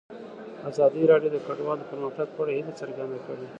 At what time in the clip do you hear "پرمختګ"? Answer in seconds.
1.91-2.27